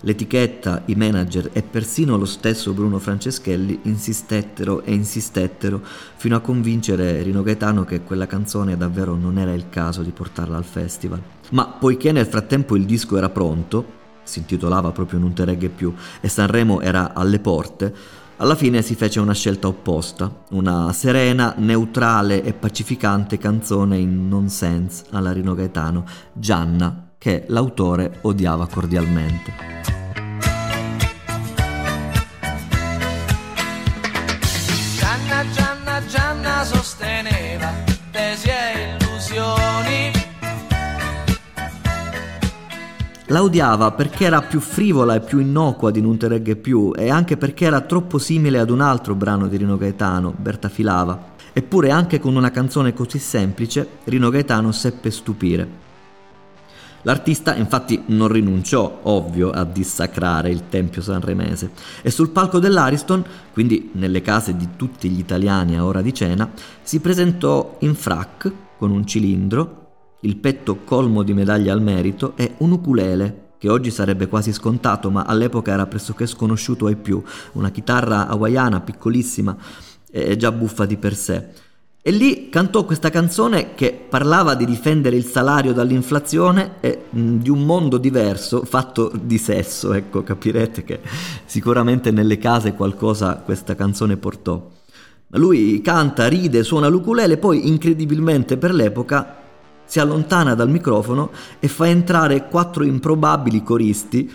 L'etichetta, 0.05 0.83
i 0.87 0.97
manager 0.97 1.51
e 1.53 1.63
persino 1.63 2.17
lo 2.17 2.25
stesso 2.25 2.73
Bruno 2.73 2.99
Franceschelli 2.99 3.81
insistettero 3.85 4.83
e 4.83 4.93
insistettero 4.93 5.81
fino 6.17 6.35
a 6.35 6.41
convincere 6.41 7.23
Rino 7.23 7.43
Gaetano 7.45 7.85
che 7.85 8.03
quella 8.03 8.27
canzone 8.27 8.77
davvero 8.77 9.15
non 9.15 9.39
era 9.39 9.53
il 9.53 9.69
caso 9.69 10.03
di 10.03 10.11
portarla 10.11 10.57
al 10.57 10.65
festival. 10.65 11.23
Ma 11.51 11.67
poiché 11.67 12.11
nel 12.11 12.27
frattempo 12.27 12.75
il 12.75 12.85
disco 12.85 13.17
era 13.17 13.29
pronto, 13.29 14.01
si 14.25 14.41
intitolava 14.41 14.91
proprio 14.91 15.21
Non 15.21 15.35
te 15.35 15.45
regge 15.45 15.69
più, 15.69 15.95
e 16.21 16.29
Sanremo 16.29 16.81
era 16.81 17.15
alle 17.15 17.39
porte, 17.39 17.95
alla 18.39 18.57
fine 18.57 18.83
si 18.83 18.97
fece 18.97 19.21
una 19.21 19.35
scelta 19.35 19.69
opposta, 19.69 20.45
una 20.51 20.93
serena, 20.93 21.55
neutrale 21.59 22.43
e 22.43 22.53
pacificante 22.53 23.39
canzone 23.39 23.99
in 23.99 24.27
nonsense 24.29 25.05
alla 25.11 25.31
Rino 25.31 25.55
Gaetano, 25.55 26.05
Gianna, 26.33 27.12
che 27.23 27.45
l'autore 27.47 28.19
odiava 28.23 28.67
cordialmente. 28.67 29.53
Gianna, 34.99 35.45
Gianna, 35.53 36.07
Gianna 36.09 36.65
sosteneva 36.65 37.73
tesi 38.11 38.49
e 38.49 38.97
illusioni. 38.99 40.11
La 43.27 43.43
odiava 43.45 43.93
perché 43.93 44.25
era 44.25 44.43
più 44.43 44.59
frivola 44.59 45.15
e 45.15 45.21
più 45.21 45.39
innocua 45.39 45.93
di 45.93 46.01
Non 46.01 46.19
te 46.19 46.27
regge 46.27 46.57
più 46.57 46.91
e 46.93 47.09
anche 47.09 47.37
perché 47.37 47.67
era 47.67 47.83
troppo 47.83 48.19
simile 48.19 48.59
ad 48.59 48.69
un 48.69 48.81
altro 48.81 49.15
brano 49.15 49.47
di 49.47 49.59
Rino 49.59 49.77
Gaetano, 49.77 50.35
Berta 50.37 50.69
Filava. 50.69 51.31
Eppure 51.53 51.93
anche 51.93 52.19
con 52.19 52.35
una 52.35 52.51
canzone 52.51 52.93
così 52.93 53.21
semplice, 53.21 53.87
Rino 54.07 54.29
Gaetano 54.29 54.73
seppe 54.73 55.13
stupire. 55.13 55.82
L'artista 57.03 57.55
infatti 57.57 58.03
non 58.07 58.29
rinunciò, 58.29 59.01
ovvio, 59.03 59.51
a 59.51 59.65
dissacrare 59.65 60.51
il 60.51 60.69
tempio 60.69 61.03
sanremese 61.03 61.71
e 62.01 62.11
sul 62.11 62.31
palco 62.31 62.59
dell'Ariston, 62.59 63.25
quindi 63.53 63.91
nelle 63.95 64.23
case 64.23 64.57
di 64.57 64.69
tutti 64.77 65.09
gli 65.09 65.19
italiani 65.19 65.77
a 65.77 65.85
ora 65.85 66.01
di 66.01 66.15
cena, 66.15 66.51
si 66.83 67.01
presentò 67.01 67.77
in 67.81 67.95
frac 67.95 68.53
con 68.79 68.91
un 68.91 69.05
cilindro, 69.07 69.81
il 70.21 70.37
petto 70.37 70.79
colmo 70.85 71.23
di 71.25 71.35
medaglie 71.35 71.71
al 71.71 71.83
merito 71.83 72.35
e 72.37 72.55
un 72.59 72.71
ukulele 72.71 73.51
che 73.59 73.69
oggi 73.69 73.91
sarebbe 73.91 74.27
quasi 74.27 74.53
scontato 74.53 75.11
ma 75.11 75.23
all'epoca 75.23 75.73
era 75.73 75.87
pressoché 75.87 76.27
sconosciuto 76.27 76.87
ai 76.87 76.97
più, 76.97 77.23
una 77.53 77.71
chitarra 77.71 78.27
hawaiana 78.27 78.81
piccolissima 78.81 79.57
e 80.11 80.37
già 80.37 80.53
buffa 80.53 80.85
di 80.85 80.97
per 80.97 81.15
sé. 81.15 81.49
E 82.05 82.11
lì 82.11 82.49
cantò 82.49 82.85
questa 82.85 83.11
canzone 83.11 83.77
che 83.77 83.93
parlava 83.93 84.57
di 84.57 84.65
difendere 84.65 85.15
il 85.15 85.25
salario 85.25 85.73
dall'inflazione 85.73 86.81
e 86.81 87.05
mh, 87.09 87.37
di 87.37 87.49
un 87.49 87.65
mondo 87.65 87.97
diverso 87.97 88.65
fatto 88.65 89.13
di 89.15 89.39
sesso, 89.39 89.93
ecco, 89.93 90.25
capirete 90.25 90.83
che 90.83 90.99
sicuramente 91.45 92.11
nelle 92.11 92.39
case 92.39 92.75
qualcosa 92.75 93.37
questa 93.37 93.77
canzone 93.77 94.17
portò. 94.17 94.69
Lui 95.35 95.81
canta, 95.81 96.27
ride, 96.27 96.65
suona 96.65 96.89
l'ukulele, 96.89 97.37
poi 97.37 97.69
incredibilmente 97.69 98.57
per 98.57 98.75
l'epoca 98.75 99.37
si 99.85 100.01
allontana 100.01 100.57
dal 100.57 100.71
microfono 100.71 101.31
e 101.61 101.69
fa 101.69 101.87
entrare 101.87 102.49
quattro 102.49 102.83
improbabili 102.83 103.63
coristi 103.63 104.29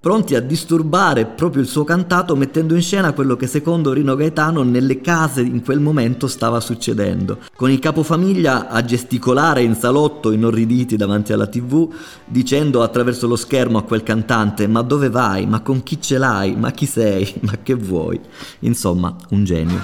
pronti 0.00 0.36
a 0.36 0.40
disturbare 0.40 1.26
proprio 1.26 1.60
il 1.60 1.66
suo 1.66 1.82
cantato 1.82 2.36
mettendo 2.36 2.76
in 2.76 2.82
scena 2.82 3.12
quello 3.12 3.34
che 3.34 3.48
secondo 3.48 3.92
Rino 3.92 4.14
Gaetano 4.14 4.62
nelle 4.62 5.00
case 5.00 5.40
in 5.40 5.62
quel 5.64 5.80
momento 5.80 6.28
stava 6.28 6.60
succedendo, 6.60 7.38
con 7.56 7.70
il 7.70 7.80
capofamiglia 7.80 8.68
a 8.68 8.84
gesticolare 8.84 9.62
in 9.62 9.74
salotto 9.74 10.30
inorriditi 10.30 10.96
davanti 10.96 11.32
alla 11.32 11.48
tv, 11.48 11.92
dicendo 12.24 12.82
attraverso 12.82 13.26
lo 13.26 13.34
schermo 13.34 13.78
a 13.78 13.82
quel 13.82 14.04
cantante 14.04 14.68
ma 14.68 14.82
dove 14.82 15.10
vai, 15.10 15.46
ma 15.46 15.62
con 15.62 15.82
chi 15.82 16.00
ce 16.00 16.16
l'hai, 16.16 16.54
ma 16.54 16.70
chi 16.70 16.86
sei, 16.86 17.34
ma 17.42 17.58
che 17.60 17.74
vuoi, 17.74 18.20
insomma 18.60 19.16
un 19.30 19.44
genio. 19.44 19.80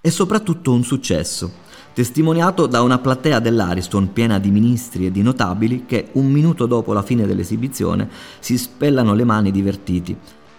E 0.00 0.10
soprattutto 0.10 0.72
un 0.72 0.84
successo 0.84 1.66
testimoniato 1.98 2.68
da 2.68 2.80
una 2.82 2.98
platea 2.98 3.40
dell'Ariston 3.40 4.12
piena 4.12 4.38
di 4.38 4.52
ministri 4.52 5.06
e 5.06 5.10
di 5.10 5.20
notabili 5.20 5.84
che 5.84 6.10
un 6.12 6.30
minuto 6.30 6.66
dopo 6.66 6.92
la 6.92 7.02
fine 7.02 7.26
dell'esibizione 7.26 8.08
si 8.38 8.56
spellano 8.56 9.14
le 9.14 9.24
mani 9.24 9.50
divertiti. 9.50 10.16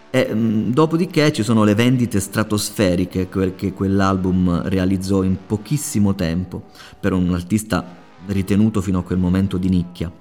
E 0.09 0.33
mh, 0.33 0.73
dopodiché 0.73 1.31
ci 1.31 1.43
sono 1.43 1.63
le 1.63 1.75
vendite 1.75 2.19
stratosferiche 2.19 3.29
che 3.55 3.71
quell'album 3.71 4.63
realizzò 4.63 5.23
in 5.23 5.37
pochissimo 5.47 6.13
tempo 6.13 6.63
per 6.99 7.13
un 7.13 7.33
artista 7.33 7.85
ritenuto 8.25 8.81
fino 8.81 8.99
a 8.99 9.03
quel 9.03 9.19
momento 9.19 9.55
di 9.57 9.69
nicchia. 9.69 10.11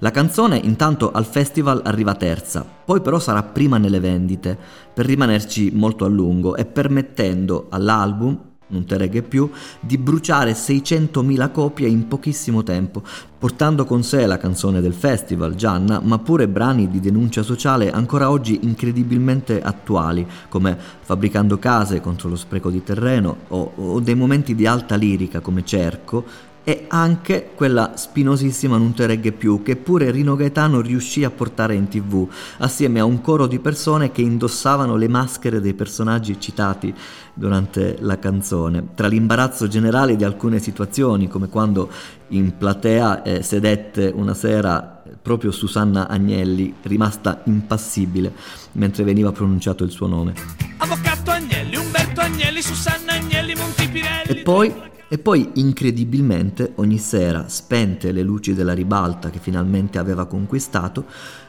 La 0.00 0.10
canzone 0.10 0.56
intanto 0.56 1.12
al 1.12 1.24
festival 1.24 1.82
arriva 1.84 2.16
terza, 2.16 2.66
poi 2.84 3.00
però 3.00 3.20
sarà 3.20 3.44
prima 3.44 3.78
nelle 3.78 4.00
vendite 4.00 4.58
per 4.92 5.06
rimanerci 5.06 5.70
molto 5.72 6.04
a 6.04 6.08
lungo 6.08 6.56
e 6.56 6.64
permettendo 6.64 7.68
all'album 7.70 8.53
non 8.68 8.84
te 8.86 8.96
reghe 8.96 9.22
più, 9.22 9.50
di 9.80 9.98
bruciare 9.98 10.52
600.000 10.52 11.50
copie 11.50 11.88
in 11.88 12.08
pochissimo 12.08 12.62
tempo, 12.62 13.02
portando 13.38 13.84
con 13.84 14.02
sé 14.02 14.26
la 14.26 14.38
canzone 14.38 14.80
del 14.80 14.94
festival, 14.94 15.54
Gianna, 15.54 16.00
ma 16.00 16.18
pure 16.18 16.48
brani 16.48 16.88
di 16.88 17.00
denuncia 17.00 17.42
sociale 17.42 17.90
ancora 17.90 18.30
oggi 18.30 18.60
incredibilmente 18.62 19.60
attuali, 19.60 20.26
come 20.48 20.76
Fabbricando 21.04 21.58
case 21.58 22.00
contro 22.00 22.28
lo 22.28 22.36
spreco 22.36 22.70
di 22.70 22.82
terreno 22.82 23.36
o, 23.48 23.72
o 23.76 24.00
dei 24.00 24.14
momenti 24.14 24.54
di 24.54 24.66
alta 24.66 24.94
lirica 24.94 25.40
come 25.40 25.64
Cerco 25.64 26.52
e 26.64 26.86
anche 26.88 27.50
quella 27.54 27.92
spinosissima 27.94 28.78
Non 28.78 28.94
te 28.94 29.06
regge 29.06 29.32
più 29.32 29.62
che 29.62 29.76
pure 29.76 30.10
Rino 30.10 30.34
Gaetano 30.34 30.80
riuscì 30.80 31.22
a 31.22 31.30
portare 31.30 31.74
in 31.74 31.88
tv 31.88 32.26
assieme 32.58 33.00
a 33.00 33.04
un 33.04 33.20
coro 33.20 33.46
di 33.46 33.58
persone 33.58 34.10
che 34.10 34.22
indossavano 34.22 34.96
le 34.96 35.08
maschere 35.08 35.60
dei 35.60 35.74
personaggi 35.74 36.40
citati 36.40 36.92
durante 37.34 37.98
la 38.00 38.18
canzone 38.18 38.88
tra 38.94 39.06
l'imbarazzo 39.06 39.68
generale 39.68 40.16
di 40.16 40.24
alcune 40.24 40.58
situazioni 40.58 41.28
come 41.28 41.48
quando 41.48 41.90
in 42.28 42.56
platea 42.56 43.22
eh, 43.22 43.42
sedette 43.42 44.10
una 44.14 44.34
sera 44.34 44.94
proprio 45.20 45.50
Susanna 45.50 46.08
Agnelli, 46.08 46.74
rimasta 46.82 47.42
impassibile 47.44 48.32
mentre 48.72 49.04
veniva 49.04 49.32
pronunciato 49.32 49.84
il 49.84 49.90
suo 49.90 50.06
nome. 50.06 50.34
Avvocato 50.78 51.30
Agnelli, 51.30 51.76
Umberto 51.76 52.20
Agnelli, 52.20 52.62
Susanna 52.62 53.12
Agnelli, 53.12 53.54
Montipirelli. 53.54 54.28
E 54.28 54.36
poi, 54.42 54.74
e 55.14 55.18
poi, 55.18 55.48
incredibilmente, 55.54 56.72
ogni 56.78 56.98
sera, 56.98 57.44
spente 57.46 58.10
le 58.10 58.24
luci 58.24 58.52
della 58.52 58.72
ribalta 58.72 59.30
che 59.30 59.38
finalmente 59.38 59.98
aveva 59.98 60.26
conquistato, 60.26 61.04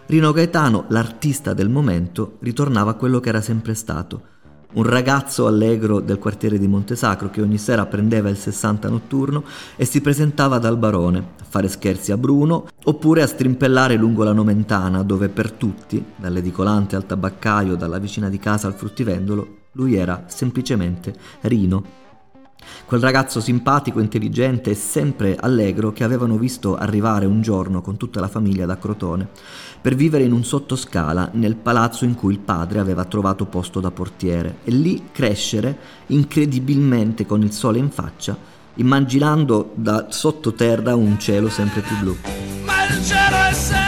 Rino 0.06 0.32
Gaetano, 0.34 0.86
l'artista 0.90 1.56
del 1.56 1.70
momento, 1.70 2.38
ritornava 2.42 2.92
a 2.92 2.94
quello 2.94 3.20
che 3.20 3.30
era 3.30 3.42
sempre 3.42 3.74
stato. 3.74 4.22
Un 4.74 4.84
ragazzo 4.84 5.48
allegro 5.48 6.00
del 6.00 6.20
quartiere 6.20 6.60
di 6.60 6.68
Montesacro 6.68 7.32
che 7.32 7.42
ogni 7.42 7.58
sera 7.58 7.88
prendeva 7.88 8.30
il 8.30 8.38
60 8.38 8.88
notturno 8.88 9.44
e 9.76 9.86
si 9.86 10.00
presentava 10.00 10.60
dal 10.60 10.78
barone 10.78 11.18
a 11.18 11.46
fare 11.50 11.68
scherzi 11.68 12.12
a 12.12 12.18
Bruno 12.18 12.68
oppure 12.84 13.24
a 13.24 13.28
strimpellare 13.28 13.96
lungo 13.96 14.24
la 14.24 14.34
Nomentana 14.34 15.02
dove 15.02 15.30
per 15.30 15.52
tutti, 15.52 16.06
dall'edicolante 16.16 16.96
al 16.96 17.08
tabaccaio, 17.08 17.76
dalla 17.76 17.98
vicina 17.98 18.30
di 18.30 18.38
casa 18.38 18.68
al 18.68 18.76
fruttivendolo, 18.76 19.64
lui 19.72 19.96
era 19.96 20.26
semplicemente 20.28 21.16
Rino 21.42 22.04
Quel 22.86 23.02
ragazzo 23.02 23.40
simpatico, 23.40 24.00
intelligente 24.00 24.72
e 24.72 24.76
sempre 24.76 25.36
allegro 25.40 25.92
che 25.92 26.04
avevano 26.04 26.38
visto 26.38 26.76
arrivare 26.76 27.26
un 27.26 27.42
giorno 27.42 27.82
con 27.82 27.98
tutta 27.98 28.20
la 28.20 28.28
famiglia 28.28 28.66
da 28.66 28.78
Crotone 28.78 29.28
per 29.82 29.96
vivere 29.96 30.24
in 30.24 30.32
un 30.32 30.44
sottoscala 30.44 31.30
nel 31.34 31.56
palazzo 31.56 32.06
in 32.06 32.16
cui 32.16 32.34
il 32.34 32.40
padre 32.40 32.80
aveva 32.80 33.06
trovato 33.06 33.46
posto 33.46 33.80
da 33.80 33.92
portiere 33.92 34.58
e 34.64 34.72
lì 34.72 35.10
crescere 35.12 35.78
incredibilmente 36.08 37.26
con 37.26 37.42
il 37.42 37.52
sole 37.52 37.80
in 37.80 37.90
faccia, 37.90 38.38
immaginando 38.76 39.72
da 39.76 40.08
sottoterra 40.10 40.96
un 40.96 41.20
cielo 41.20 41.50
sempre 41.50 41.82
più 41.82 41.98
blu. 42.00 42.16
Ma 42.66 42.88
il 42.88 43.04
cielo 43.04 43.36
è 43.50 43.54
sempre 43.54 43.85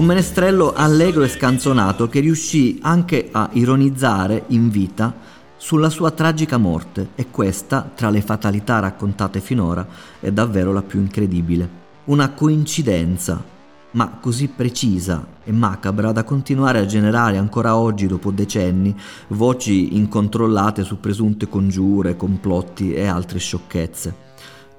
Un 0.00 0.06
menestrello 0.06 0.72
allegro 0.72 1.24
e 1.24 1.28
scanzonato 1.28 2.08
che 2.08 2.20
riuscì 2.20 2.78
anche 2.80 3.28
a 3.30 3.50
ironizzare 3.52 4.44
in 4.46 4.70
vita 4.70 5.14
sulla 5.58 5.90
sua 5.90 6.10
tragica 6.10 6.56
morte 6.56 7.10
e 7.14 7.26
questa, 7.30 7.92
tra 7.94 8.08
le 8.08 8.22
fatalità 8.22 8.78
raccontate 8.78 9.40
finora, 9.40 9.86
è 10.18 10.32
davvero 10.32 10.72
la 10.72 10.80
più 10.80 11.00
incredibile. 11.00 11.68
Una 12.04 12.30
coincidenza, 12.30 13.44
ma 13.90 14.16
così 14.18 14.48
precisa 14.48 15.22
e 15.44 15.52
macabra 15.52 16.12
da 16.12 16.24
continuare 16.24 16.78
a 16.78 16.86
generare 16.86 17.36
ancora 17.36 17.76
oggi, 17.76 18.06
dopo 18.06 18.30
decenni, 18.30 18.96
voci 19.28 19.98
incontrollate 19.98 20.82
su 20.82 20.98
presunte 20.98 21.46
congiure, 21.46 22.16
complotti 22.16 22.94
e 22.94 23.06
altre 23.06 23.38
sciocchezze. 23.38 24.14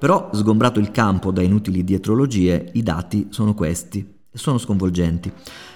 Però, 0.00 0.30
sgombrato 0.32 0.80
il 0.80 0.90
campo 0.90 1.30
da 1.30 1.42
inutili 1.42 1.84
dietrologie, 1.84 2.70
i 2.72 2.82
dati 2.82 3.28
sono 3.30 3.54
questi 3.54 4.11
sono 4.32 4.58
sconvolgenti. 4.58 5.32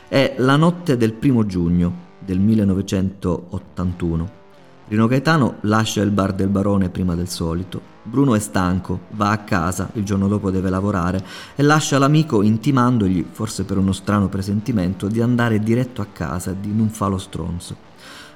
È 0.08 0.34
la 0.38 0.56
notte 0.56 0.96
del 0.96 1.12
primo 1.12 1.46
giugno 1.46 2.04
del 2.20 2.40
1981. 2.40 4.44
Rino 4.88 5.08
Gaetano 5.08 5.56
lascia 5.62 6.00
il 6.02 6.12
bar 6.12 6.32
del 6.32 6.48
barone 6.48 6.90
prima 6.90 7.16
del 7.16 7.28
solito. 7.28 7.94
Bruno 8.04 8.36
è 8.36 8.38
stanco, 8.38 9.00
va 9.10 9.30
a 9.30 9.38
casa, 9.38 9.90
il 9.94 10.04
giorno 10.04 10.28
dopo 10.28 10.52
deve 10.52 10.70
lavorare 10.70 11.24
e 11.56 11.64
lascia 11.64 11.98
l'amico 11.98 12.42
intimandogli, 12.42 13.26
forse 13.28 13.64
per 13.64 13.78
uno 13.78 13.92
strano 13.92 14.28
presentimento, 14.28 15.08
di 15.08 15.20
andare 15.20 15.58
diretto 15.58 16.02
a 16.02 16.06
casa 16.12 16.52
e 16.52 16.60
di 16.60 16.72
non 16.72 16.88
fa 16.88 17.08
lo 17.08 17.18
stronzo. 17.18 17.76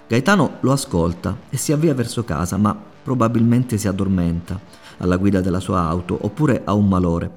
Gaetano 0.08 0.56
lo 0.60 0.72
ascolta 0.72 1.36
e 1.50 1.56
si 1.56 1.70
avvia 1.70 1.94
verso 1.94 2.24
casa, 2.24 2.56
ma 2.56 2.76
probabilmente 3.02 3.78
si 3.78 3.86
addormenta 3.86 4.58
alla 4.98 5.16
guida 5.16 5.40
della 5.40 5.60
sua 5.60 5.82
auto 5.82 6.18
oppure 6.20 6.62
ha 6.64 6.74
un 6.74 6.88
malore. 6.88 7.30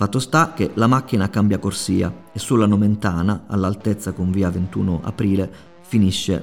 Fatto 0.00 0.18
sta 0.18 0.54
che 0.54 0.70
la 0.76 0.86
macchina 0.86 1.28
cambia 1.28 1.58
corsia 1.58 2.10
e 2.32 2.38
sulla 2.38 2.64
Nomentana, 2.64 3.44
all'altezza 3.48 4.12
con 4.12 4.30
via 4.30 4.48
21 4.48 5.02
aprile, 5.04 5.52
finisce 5.82 6.42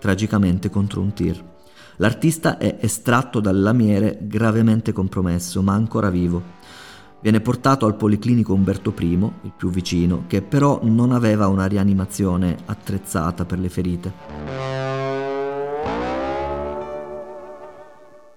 tragicamente 0.00 0.70
contro 0.70 1.02
un 1.02 1.12
tir. 1.12 1.40
L'artista 1.98 2.58
è 2.58 2.78
estratto 2.80 3.38
dal 3.38 3.60
lamiere 3.60 4.18
gravemente 4.22 4.90
compromesso, 4.90 5.62
ma 5.62 5.74
ancora 5.74 6.10
vivo. 6.10 6.42
Viene 7.20 7.40
portato 7.40 7.86
al 7.86 7.94
Policlinico 7.94 8.52
Umberto 8.52 8.92
I, 8.98 9.12
il 9.12 9.52
più 9.56 9.70
vicino, 9.70 10.24
che 10.26 10.42
però 10.42 10.80
non 10.82 11.12
aveva 11.12 11.46
una 11.46 11.66
rianimazione 11.66 12.56
attrezzata 12.64 13.44
per 13.44 13.60
le 13.60 13.68
ferite. 13.68 14.75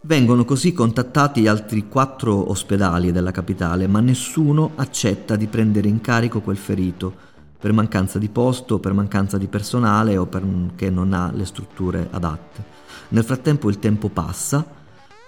Vengono 0.10 0.44
così 0.44 0.74
contattati 0.74 1.48
altri 1.48 1.88
quattro 1.88 2.50
ospedali 2.50 3.12
della 3.12 3.30
capitale, 3.30 3.86
ma 3.86 4.00
nessuno 4.00 4.72
accetta 4.74 5.36
di 5.36 5.46
prendere 5.46 5.88
in 5.88 6.02
carico 6.02 6.42
quel 6.42 6.58
ferito, 6.58 7.14
per 7.60 7.74
mancanza 7.74 8.18
di 8.18 8.28
posto, 8.28 8.80
per 8.80 8.94
mancanza 8.94 9.38
di 9.38 9.46
personale 9.46 10.18
o 10.18 10.26
perché 10.26 10.90
non 10.90 11.14
ha 11.14 11.32
le 11.32 11.46
strutture 11.46 12.08
adatte. 12.10 12.64
Nel 13.10 13.24
frattempo 13.24 13.70
il 13.70 13.78
tempo 13.78 14.10
passa 14.10 14.66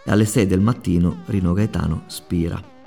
e 0.03 0.09
alle 0.09 0.25
6 0.25 0.47
del 0.47 0.61
mattino 0.61 1.17
Rino 1.27 1.53
Gaetano 1.53 2.05
spira. 2.07 2.80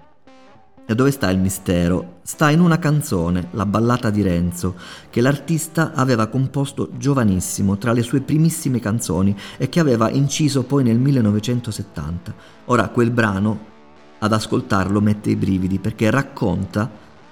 E 0.87 0.95
dove 0.95 1.11
sta 1.13 1.31
il 1.31 1.39
mistero? 1.39 2.19
Sta 2.25 2.51
in 2.51 2.61
una 2.61 2.79
canzone, 2.79 3.49
La 3.53 3.65
ballata 3.65 4.11
di 4.11 4.21
Renzo, 4.21 4.75
che 5.09 5.23
l'artista 5.23 5.93
aveva 5.95 6.27
composto 6.27 6.91
giovanissimo, 6.99 7.79
tra 7.79 7.93
le 7.93 8.03
sue 8.03 8.21
primissime 8.21 8.81
canzoni, 8.81 9.35
e 9.57 9.71
che 9.71 9.81
aveva 9.81 10.11
inciso 10.11 10.65
poi 10.65 10.85
nel 10.85 10.99
1970. 10.99 12.35
Ora 12.67 12.89
quel 12.89 13.11
brano, 13.11 13.73
ad 14.19 14.31
ascoltarlo, 14.31 15.01
mette 15.01 15.31
i 15.31 15.37
brividi 15.37 15.79
perché 15.79 16.11
racconta 16.11 16.91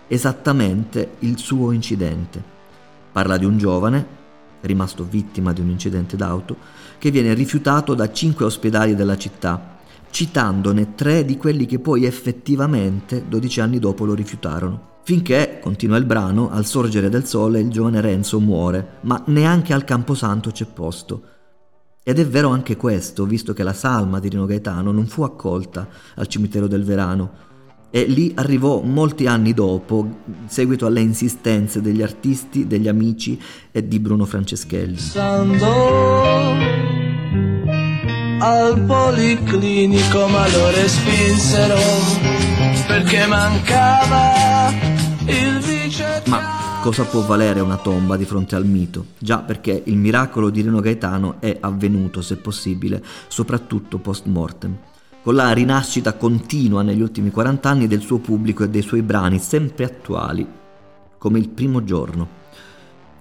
esattamente 0.09 1.17
il 1.19 1.37
suo 1.37 1.73
incidente. 1.73 2.43
Parla 3.13 3.37
di 3.37 3.45
un 3.45 3.59
giovane, 3.59 4.07
rimasto 4.63 5.05
vittima 5.05 5.53
di 5.53 5.61
un 5.61 5.69
incidente 5.69 6.17
d'auto, 6.17 6.57
che 6.97 7.11
viene 7.11 7.35
rifiutato 7.35 7.93
da 7.93 8.11
cinque 8.11 8.47
ospedali 8.47 8.95
della 8.95 9.19
città 9.19 9.73
citandone 10.13 10.95
tre 10.95 11.25
di 11.25 11.39
quelli 11.39 11.65
che 11.65 11.79
poi 11.79 12.05
effettivamente 12.05 13.25
12 13.27 13.61
anni 13.61 13.79
dopo 13.79 14.05
lo 14.05 14.15
rifiutarono. 14.15 14.91
Finché, 15.05 15.59
continua 15.61 15.97
il 15.97 16.05
brano, 16.05 16.51
al 16.51 16.67
sorgere 16.67 17.09
del 17.09 17.27
sole 17.27 17.61
il 17.61 17.71
giovane 17.71 18.01
Renzo 18.01 18.39
muore, 18.39 18.99
ma 19.01 19.21
neanche 19.27 19.73
al 19.73 19.85
Camposanto 19.85 20.51
c'è 20.51 20.67
posto. 20.67 21.23
Ed 22.05 22.19
è 22.19 22.27
vero 22.27 22.51
anche 22.51 22.77
questo, 22.77 23.25
visto 23.25 23.53
che 23.53 23.63
la 23.63 23.73
salma 23.73 24.21
di 24.21 24.29
Rino 24.29 24.45
Gaetano 24.45 24.93
non 24.93 25.07
fu 25.07 25.23
accolta 25.23 25.89
al 26.15 26.29
cimitero 26.29 26.69
del 26.69 26.85
Verano, 26.85 27.51
e 27.91 28.05
lì 28.05 28.33
arrivò 28.37 28.81
molti 28.81 29.27
anni 29.27 29.55
dopo, 29.55 30.07
in 30.27 30.49
seguito 30.49 30.87
alle 30.87 31.01
insistenze 31.01 31.81
degli 31.81 32.03
artisti, 32.03 32.67
degli 32.67 32.89
amici 32.89 33.41
e 33.71 33.87
di 33.87 33.99
Bruno 33.99 34.25
Franceschelli. 34.25 34.99
Sando 34.99 37.02
al 38.45 38.81
policlinico 38.81 40.27
ma 40.27 40.49
lo 40.49 40.71
respinsero 40.71 41.77
perché 42.89 43.25
mancava 43.27 44.73
il 45.27 45.61
vice 45.61 46.23
Ma 46.27 46.81
cosa 46.83 47.05
può 47.05 47.21
valere 47.21 47.61
una 47.61 47.77
tomba 47.77 48.17
di 48.17 48.25
fronte 48.25 48.57
al 48.57 48.67
mito? 48.67 49.07
Già 49.19 49.39
perché 49.39 49.83
il 49.87 49.97
miracolo 49.97 50.51
di 50.51 50.61
Rino 50.61 50.81
Gaetano 50.81 51.37
è 51.39 51.57
avvenuto, 51.61 52.21
se 52.21 52.37
possibile, 52.37 53.01
soprattutto 53.29 53.99
post 53.99 54.27
mortem, 54.27 54.77
con 55.23 55.37
la 55.37 55.53
rinascita 55.53 56.15
continua 56.15 56.83
negli 56.83 57.01
ultimi 57.01 57.31
40 57.31 57.69
anni 57.69 57.87
del 57.87 58.01
suo 58.01 58.19
pubblico 58.19 58.65
e 58.65 58.69
dei 58.69 58.83
suoi 58.83 59.03
brani 59.03 59.39
sempre 59.39 59.85
attuali, 59.85 60.45
come 61.17 61.39
il 61.39 61.49
primo 61.49 61.85
giorno 61.85 62.42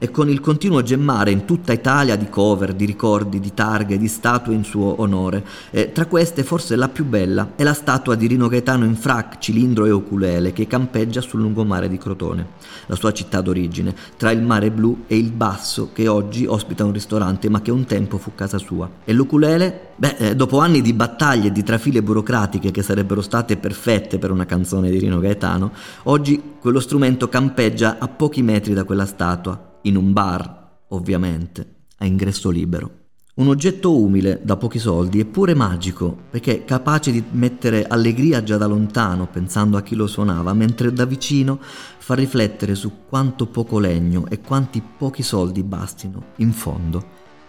e 0.03 0.09
con 0.09 0.29
il 0.29 0.39
continuo 0.39 0.81
gemmare 0.81 1.29
in 1.29 1.45
tutta 1.45 1.73
Italia 1.73 2.15
di 2.15 2.27
cover, 2.27 2.73
di 2.73 2.85
ricordi, 2.85 3.39
di 3.39 3.53
targhe, 3.53 3.99
di 3.99 4.07
statue 4.07 4.55
in 4.55 4.63
suo 4.63 4.99
onore. 4.99 5.45
E 5.69 5.91
tra 5.91 6.07
queste 6.07 6.43
forse 6.43 6.75
la 6.75 6.89
più 6.89 7.05
bella 7.05 7.51
è 7.55 7.61
la 7.61 7.75
statua 7.75 8.15
di 8.15 8.25
Rino 8.25 8.47
Gaetano 8.47 8.83
in 8.83 8.95
frac, 8.95 9.37
cilindro 9.37 9.85
e 9.85 9.91
oculele 9.91 10.53
che 10.53 10.65
campeggia 10.65 11.21
sul 11.21 11.41
lungomare 11.41 11.87
di 11.87 11.99
Crotone, 11.99 12.47
la 12.87 12.95
sua 12.95 13.11
città 13.11 13.41
d'origine, 13.41 13.93
tra 14.17 14.31
il 14.31 14.41
mare 14.41 14.71
blu 14.71 15.03
e 15.05 15.17
il 15.17 15.31
basso 15.31 15.91
che 15.93 16.07
oggi 16.07 16.47
ospita 16.47 16.83
un 16.83 16.93
ristorante 16.93 17.47
ma 17.47 17.61
che 17.61 17.69
un 17.69 17.85
tempo 17.85 18.17
fu 18.17 18.31
casa 18.33 18.57
sua. 18.57 18.89
E 19.05 19.13
l'oculele? 19.13 19.89
Beh, 19.97 20.15
eh, 20.17 20.35
dopo 20.35 20.57
anni 20.57 20.81
di 20.81 20.93
battaglie 20.93 21.49
e 21.49 21.51
di 21.51 21.61
trafile 21.61 22.01
burocratiche 22.01 22.71
che 22.71 22.81
sarebbero 22.81 23.21
state 23.21 23.55
perfette 23.55 24.17
per 24.17 24.31
una 24.31 24.47
canzone 24.47 24.89
di 24.89 24.97
Rino 24.97 25.19
Gaetano, 25.19 25.71
oggi 26.05 26.41
quello 26.59 26.79
strumento 26.79 27.29
campeggia 27.29 27.97
a 27.99 28.07
pochi 28.07 28.41
metri 28.41 28.73
da 28.73 28.83
quella 28.83 29.05
statua 29.05 29.69
in 29.83 29.95
un 29.95 30.13
bar, 30.13 30.79
ovviamente, 30.89 31.75
a 31.97 32.05
ingresso 32.05 32.49
libero. 32.49 32.99
Un 33.33 33.47
oggetto 33.47 33.95
umile, 33.95 34.41
da 34.43 34.57
pochi 34.57 34.77
soldi, 34.77 35.19
eppure 35.19 35.53
magico, 35.53 36.15
perché 36.29 36.65
capace 36.65 37.11
di 37.11 37.23
mettere 37.31 37.85
allegria 37.85 38.43
già 38.43 38.57
da 38.57 38.67
lontano, 38.67 39.27
pensando 39.27 39.77
a 39.77 39.81
chi 39.81 39.95
lo 39.95 40.05
suonava, 40.05 40.53
mentre 40.53 40.91
da 40.91 41.05
vicino 41.05 41.59
fa 41.61 42.13
riflettere 42.13 42.75
su 42.75 43.05
quanto 43.07 43.47
poco 43.47 43.79
legno 43.79 44.25
e 44.29 44.41
quanti 44.41 44.83
pochi 44.97 45.23
soldi 45.23 45.63
bastino, 45.63 46.23
in 46.37 46.51
fondo, 46.51 47.03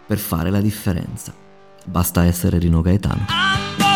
per 0.07 0.18
fare 0.18 0.51
la 0.51 0.61
differenza. 0.61 1.35
Basta 1.85 2.25
essere 2.25 2.59
Rino 2.59 2.81
Gaetano. 2.81 3.91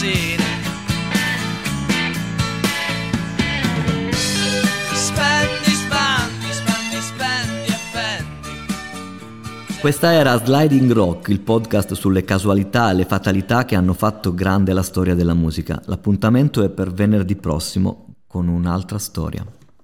Benzina 0.00 0.48
Spendi, 4.92 5.70
spandi, 5.70 6.52
spendi, 6.52 7.00
spendi 7.00 7.68
e 7.68 7.76
Questa 9.80 10.12
era 10.12 10.36
Sliding 10.38 10.90
Rock, 10.92 11.28
il 11.28 11.40
podcast 11.40 11.92
sulle 11.94 12.24
casualità 12.24 12.90
e 12.90 12.94
le 12.94 13.04
fatalità 13.04 13.64
che 13.64 13.76
hanno 13.76 13.92
fatto 13.94 14.34
grande 14.34 14.72
la 14.72 14.82
storia 14.82 15.14
della 15.14 15.34
musica. 15.34 15.80
L'appuntamento 15.86 16.62
è 16.62 16.70
per 16.70 16.92
venerdì 16.92 17.36
prossimo 17.36 18.14
con 18.26 18.48
un'altra 18.48 18.98
storia. 18.98 19.44